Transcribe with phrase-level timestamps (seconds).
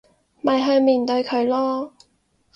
[0.41, 1.91] 咪去面對佢囉